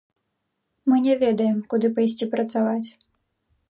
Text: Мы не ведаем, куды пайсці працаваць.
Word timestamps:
Мы 0.87 0.95
не 1.05 1.13
ведаем, 1.25 1.61
куды 1.75 1.87
пайсці 2.01 2.33
працаваць. 2.37 2.87